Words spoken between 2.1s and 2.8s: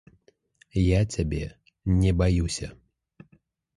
баюся!